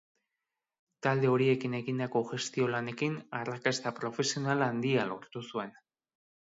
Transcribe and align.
Talde 1.07 1.29
horiekin 1.33 1.75
egindako 1.81 2.23
gestio 2.31 2.71
lanekin 2.77 3.19
arrakasta 3.43 3.93
profesional 4.03 4.69
handia 4.71 5.09
lortu 5.15 5.49
zuen. 5.53 5.81